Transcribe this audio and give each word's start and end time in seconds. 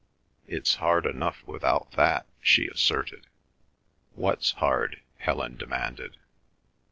"It's 0.47 0.77
hard 0.81 1.05
enough 1.05 1.43
without 1.45 1.91
that," 1.91 2.25
she 2.41 2.65
asserted. 2.67 3.27
"What's 4.15 4.53
hard?" 4.53 4.99
Helen 5.19 5.57
demanded. 5.57 6.17